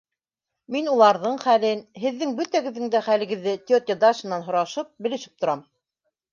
Мин 0.75 0.87
уларҙың 0.93 1.37
хәлен, 1.43 1.83
һеҙҙең 2.05 2.33
бөтәгеҙҙең 2.41 2.89
дә 2.97 3.03
хәлегеҙҙе 3.11 3.55
тетя 3.69 3.99
Дашанан 4.07 4.49
һорашып, 4.51 4.93
белешеп 5.07 5.41
торам. 5.45 5.67